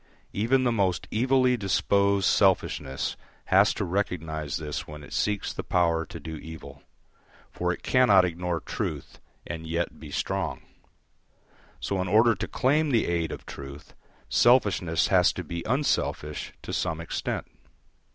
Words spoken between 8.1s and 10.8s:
ignore truth and yet be strong.